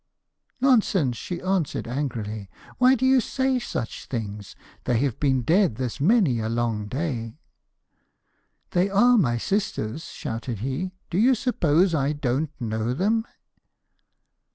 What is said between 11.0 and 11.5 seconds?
'Do you